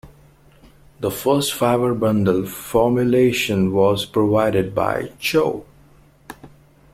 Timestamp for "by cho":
4.73-5.67